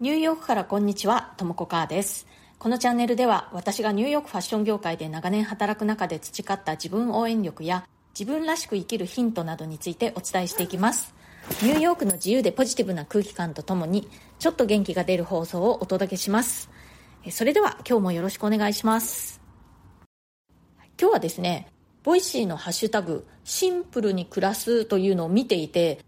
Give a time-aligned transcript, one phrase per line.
[0.00, 2.28] ニューヨークからこんにちは、ともこかーです。
[2.60, 7.84] このチャンネルでは私がニューヨークファッション業界で長年働く中で培った自分応援力や
[8.16, 11.16] 自分らしく生きるヒントなどについてお伝えしていきます。
[11.62, 14.08] ニューヨークの自由でポジティブな空気感とともに
[14.38, 16.70] ちょっと元気が出る放送をお届けします。
[17.32, 19.40] それでは今日もよろしくお願いします。
[20.96, 21.72] 今日はですね、
[22.04, 25.98] Voicy のハッシュタグシンプルに暮らすというのを見ていて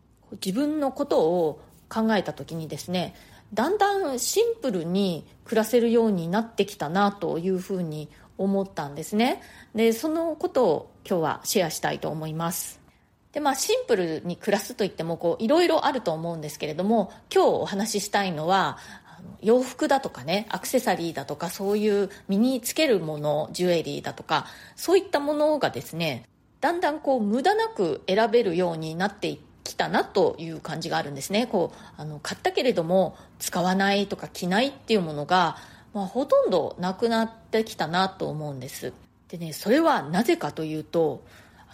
[0.44, 3.16] 自分のことを考えた時にですね
[3.52, 8.08] だんだんシンプルに暮らせるようになってきたなというふうに
[8.38, 9.42] 思ったんですね。
[9.74, 12.80] でそのことを今日はシェアしたいと思います。
[13.32, 18.78] でまあシンプルに暮らすといってもこういろいろあると思うんですけれども今日お話ししたいのは
[19.40, 26.24] 洋服だとかねアクセサリーだとかそういう身につけるものジュエリーだとかそういったものがですね
[26.60, 29.38] だんだんこう無駄なく選べるようになっていっ
[29.70, 31.46] てきたなという感じがあるんですね。
[31.46, 35.56] こうあの買ったけれども使わないとか着ないっていうものが、
[35.94, 38.92] まあ、ほとんどなくなってきたなと思うんです。
[39.28, 41.22] でねそれはなぜかというと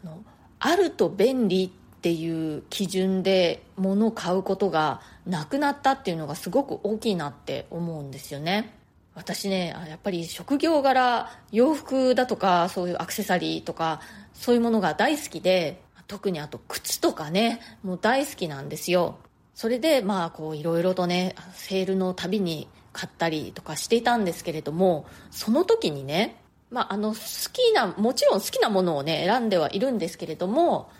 [0.00, 0.22] あの
[0.58, 8.74] あると便利っていう基準で物を買うことがなくなったっていうのがすごく大きいなって思うんですよね。
[9.14, 14.02] 私ねやっぱり職業柄洋服だとかそういうアクセサリーとか
[14.34, 19.18] そういうものが大好きで特にあと靴とかねもう大好きなんですよ。
[19.54, 26.36] それでまあこういろいろとねセールのたびに買ったりとかしていたんですけれどもその時にね
[26.70, 27.16] まあ、あの好
[27.52, 30.90] きなもちろん好きなものをね選んではいるんですけれども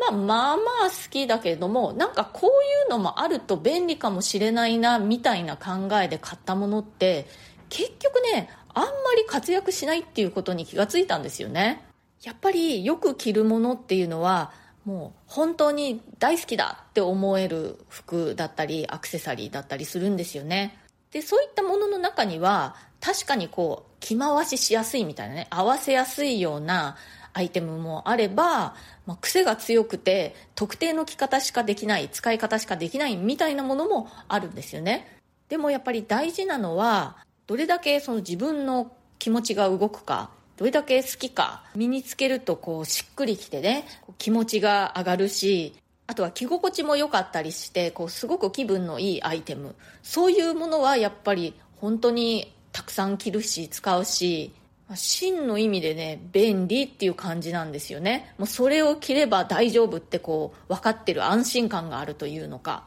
[0.00, 7.26] まあまあまあ好きだけれどもなんかこういうのもあると便利かもしれないなみたいな考えで買ったものって
[7.68, 11.82] 結局ねあんまり活躍しないっていうことに気がついたんですよね。
[12.22, 14.52] やっぱりよく着るものっていうのは
[14.84, 20.78] もう本当に大好きだって思える服だったりアクセサリーだったりするんですよね。
[21.10, 26.96] でそういったものの中には確かにこう着回ししやすいみたいなね合わせやすいような
[27.32, 28.74] アイテムもあれば、
[29.06, 35.20] まあ、癖が強くて特定の着方しかできない使い方しかできないみたいなものもあるんですよね。
[35.48, 43.84] でもやっぱり大事なのはどれだけその自分の気持ちが動くかどれだけ好きか身につけるとこうしっくりきてね
[44.18, 45.74] 気持ちが上がるし
[46.06, 49.74] あとは着心地も良かったりしてこうすごく気分のいいアイテム。
[50.02, 54.52] そういうものはやっぱり本当にたくさん着るし使うし
[54.94, 58.34] 真の意味でね便利っていう感じなんですよね。
[58.38, 62.84] もうそれを着れば大丈夫ってこう分かってる安心感があるというのか。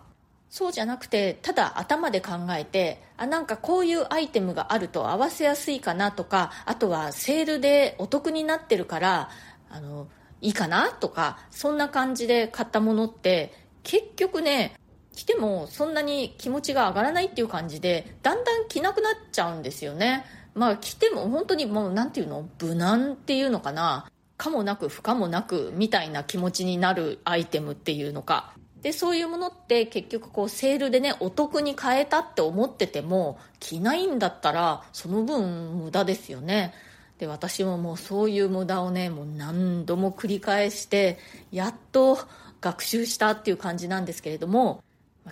[0.50, 9.30] そうじゃなくてただ頭で考えてあなんかこういうアイテムがあると合わせやすいかなとかあとはセールでお得になってるから
[9.70, 10.08] あの
[10.42, 14.74] いいかなとかそんな感じで買ったものって結局ね
[15.16, 20.26] 着てもそんなに気持ちが上がらないっていう感じでだんだん着なくなっちゃうんですよね。
[20.56, 24.10] まあ着ても本当にもう何ていうの無難っていうのかな。
[24.38, 28.54] かもなく不可もなくみたいな気持ちになるアイテムっていうのか。
[28.82, 36.74] でそういうものって結局こうセールでねお得に買えたって思ってても着ないんだったらその分無駄ですよね。
[37.18, 41.18] で私ももうそういう無駄をねもう何度も繰り返して
[41.52, 42.18] やっと
[42.62, 44.82] 学習したっていう感じなんですけれども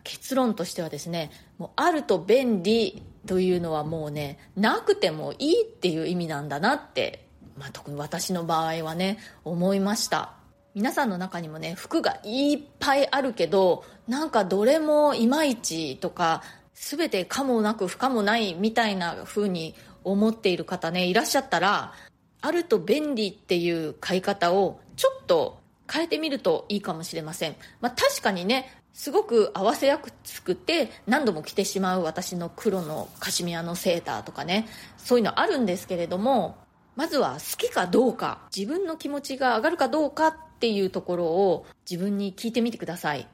[0.03, 7.25] 結論としてはですねもうあると便利というのはもうねなくてもいいっていう意味なんだなって、
[7.57, 10.36] まあ、特に私の場合はね思いました。
[10.77, 16.43] 皆さんの中にもね服がいっぱいあるけどなんかどれもいまいちとか
[16.75, 19.73] 全て可もなく不可もないみたいな風に
[20.03, 21.93] 思っている方ねいらっしゃったら
[22.41, 25.57] あると便利っていう買い方をちょっと
[25.91, 34.67] 変えてみるといいかもしれません、まあ、確かにねすごく合わせやすくて何度も着てしまう私の黒のカシミヤのセーターとかね
[34.99, 36.55] そういうのあるんですけれども
[36.95, 43.28] まずは好きかどうか自分の気持ちが上がるかどうかっっていうところを自分に聞いてみてください。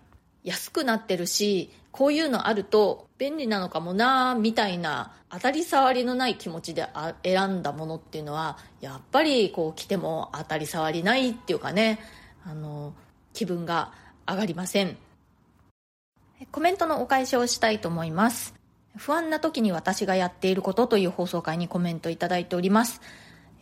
[0.43, 6.85] 安くなってるしこういうのあると便利なのかもなみたいな当たり障りのない気持ちで
[7.23, 11.99] 選んだものっていうのはやっぱりこう着ても当たり障りないっていうかね
[12.45, 12.93] あの
[13.31, 13.93] 気分が
[14.27, 14.97] 上がりません。
[16.51, 18.53] コメントのお返しをしたいと思います。
[18.97, 22.99] 不安な時に私がやっていることという放送回にコメントいただいております。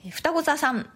[0.09, 0.89] 双子座さん。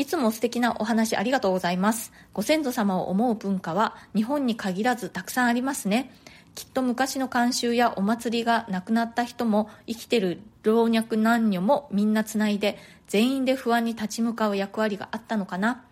[0.00, 2.10] いつも素敵なお話ありがとうございます。
[2.32, 6.10] ご先祖様を思う文化は日本に限らずたくさんありますね。
[6.54, 15.84] きっと昔の慣習やお祭りがなくなった人も生きてる老若男女もみんなつないで全員で不安に立ち向かう役割があったのかな。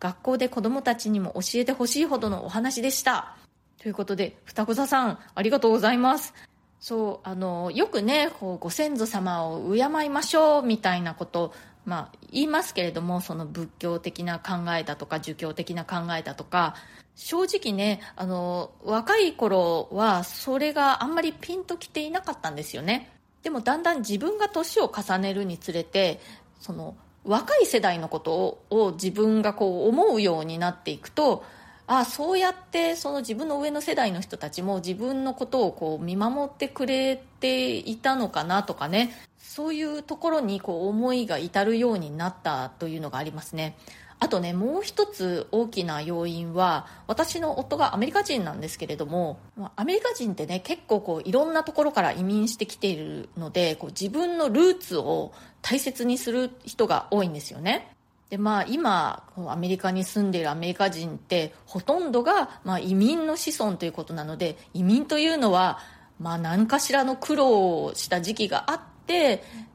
[0.00, 3.36] 学校で子供たちにも教えてほしいほどのお話でした。
[3.80, 6.34] ということで、双子座さん、ありがとうございます。
[6.82, 16.76] そうあのよくねこうご先祖様を敬いましょうみたいなことまあ、言いますけれどもその仏教的な考えだとか儒教的な考えだとか
[17.16, 23.10] 正直ねあの若い頃はそれがあんまりピンときていなかったんですよね。
[23.42, 26.20] でもだんだん自分が年を重ねるにつれて
[26.60, 31.44] その若い世代のことを自分がこう思うようになっていくと
[31.86, 39.10] あそうやってその自分の上の世代の人たちも自分のことをこう見守ってくれていたのかなとかね。
[39.54, 43.76] そういうところにこう思いが至るようになったというのがありますね。
[44.18, 49.40] あとねもう一つ大きな要因は私の夫がアメリカ人なんですけれども
[49.76, 57.94] アメリカ人ってね結構こういろんなところから移民してきているのでこう自分のルーツを大切にする人が多いんですよね。
[58.30, 65.78] でまあ今アメリカに住んでいるアメリカ人ってほとんどがまあ移民の子孫ということなので移民というのは
[66.18, 68.91] まあ何かしらの苦労をした時期があって、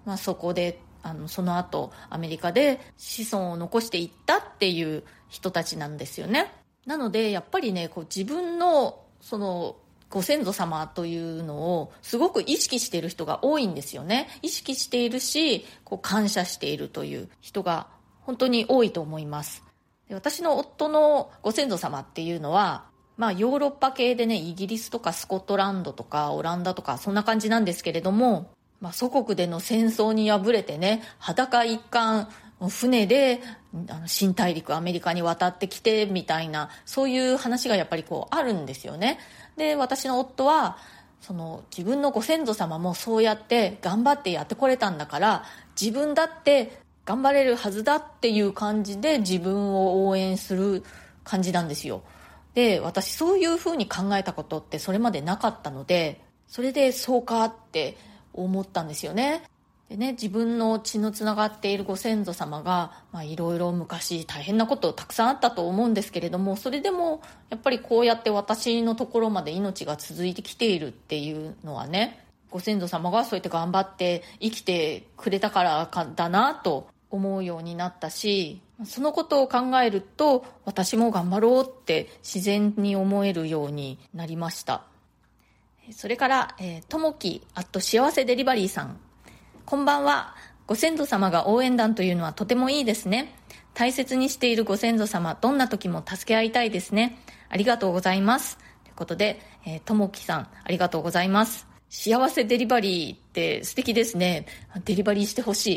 [0.06, 6.54] まあ、そこであのその後アメリカで子孫を残していったっていう人たちなんですよね。
[6.86, 9.78] なのでやっぱりねこう自分のその
[10.10, 14.30] ご先祖様というのをすごく意識している人が多いんですよね。
[14.42, 17.88] 意識しているしこう感謝しているという人が
[18.22, 19.64] 本当に多いと思います。
[20.10, 22.86] 私の夫のご先祖様っていうのは
[23.18, 32.30] まあヨーロッパ系でねイギリスとかスコットランドとかオランダとかそんな感じなんですけれどもまあ、祖国での戦争に敗れてね裸一貫
[32.70, 33.42] 船で
[33.90, 39.20] あの新大陸アメリカに渡ってきてみたいなそういう話がやっぱりこうあるんですよね。
[39.58, 40.78] で私の夫は
[41.22, 45.44] その自分のご先祖様もそうやって頑張ってやってこれたんだから
[45.80, 50.84] 自分だって頑張れるはずだっていう感じで自分を応援する
[51.24, 52.02] 感じなんですよ。
[52.54, 57.98] で私そういうふうに考えたことってそれまでなかったのでそれでそうかって
[58.44, 59.44] 思ったんですよね。
[59.89, 62.92] でね、自分の血のつながっているご先祖様が
[63.24, 84.83] いろいろ昔大変なことたくさんあったと思うんですけれどもそれでもやっぱりこうやって私のところまで命が続いてきているっていうのはねご先祖様がそうやって頑張って生きてくれたからだなと思うようになったしそのことを考えると私も頑張ろうって自然に思えるようになりました。
[85.92, 89.00] それから、えー、ともき、あと幸せデリバリーさん。
[89.66, 90.36] こんばんは。
[90.66, 93.34] ご先祖様が応援団というのはとてもいいですね。
[93.74, 97.18] 大切にしているご先祖様、どんな時も助け合いたいですね。
[97.48, 98.57] ありがとうございます。
[98.84, 101.68] ということで、えー、ともきさん、ありがとうございます。
[101.90, 104.45] 幸せデリバリーって素敵ですね。
[104.83, 105.68] デリバリーしてほし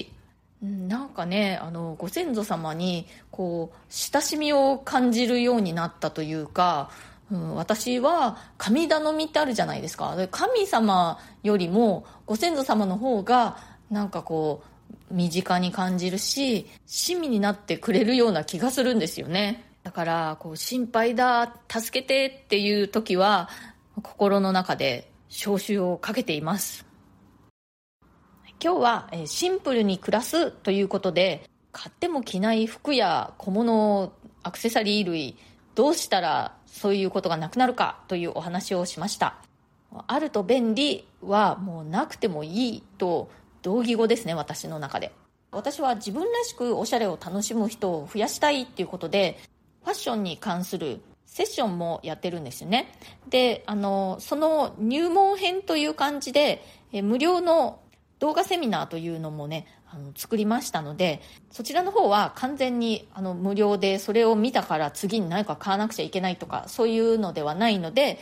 [0.62, 0.66] い。
[0.66, 6.90] なんかね、あの、ご先祖様に、こう、親しみを感じるようになったというか、
[7.30, 10.16] 私は神頼みってあるじゃないですか。
[10.30, 13.56] 神様よりもご先祖様の方が
[13.90, 14.64] なんかこ
[15.10, 19.64] う身近に感じるし親身になってくれるような気がするんですよね。
[19.82, 23.48] だからこう心配だ助けてっていう時は
[24.02, 26.84] 心の中で招集をかけています。
[28.62, 34.12] 今日はシンプルに暮らすということで買っても着ない服や小物
[34.42, 35.36] アクセサリー類
[35.74, 39.36] どうしたらそういうことがなくなるかというお話をしました。
[40.06, 43.30] あると便利はもうなくてもいいと
[43.62, 45.12] 同義語ですね私の中で。
[45.52, 49.40] 私は自分らしくおしゃれを楽しむ人を増やしたいっていうことで
[49.82, 52.92] ファッションに関するセッションもやってるんですよね。
[53.28, 57.80] であのその入門編という感じで無料の
[58.20, 61.20] 動画セミナーというのもねあの作りましたので
[61.50, 68.18] そちらの方は完全にあの無料でそれを見たから次に何か買わなくちゃいけないとかそういうのではないので、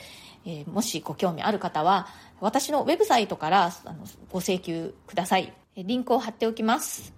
[0.46, 2.08] えー、もしご興味ある方は
[2.40, 5.52] 私のウェブサイトからあのご請求ください。
[5.76, 7.12] リンクを貼っておきます。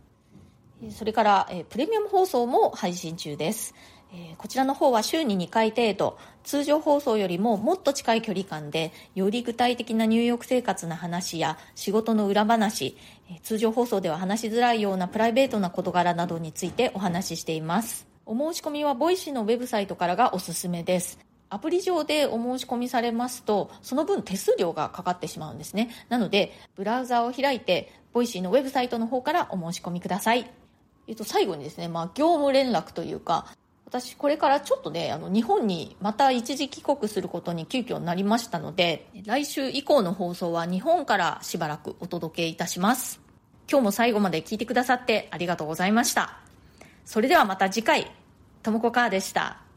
[0.91, 3.75] それから、えー、プレミアム放送も配信中です。
[4.13, 12.97] えー、こちらの方は週に2回程度通常放送よりももっと近い距離感でより具体的な入浴生活の話や仕事の裏話、
[13.31, 18.09] えー、通常放送では話しづらいようなプライベートな事柄などについてお話ししています。
[18.27, 21.19] お申し込みは Voicy のウェブサイトからがおすすめです。
[21.49, 25.91] アプリ上でお申し込みされますとその分手数料がかかってしまうんですね。
[26.09, 30.51] なのでブラウザを開いて Voicy のウェブサイトの方からお申し込みください。
[31.09, 33.47] えっと、最後にですね、まあ、業務連絡というか、
[33.91, 43.21] 私これからちょっとねあの日本にまた一時帰国することに急遽なりましたので来週以降の放送は日本からしばらくお届けいたします。
[43.69, 46.39] 今日も最後まで聞いてくださってありがとうございました。
[47.05, 48.13] それではまた次回。
[48.63, 49.70] ともこかーでした。